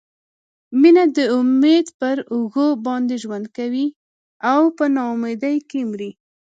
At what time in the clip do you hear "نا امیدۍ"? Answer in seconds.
4.93-5.57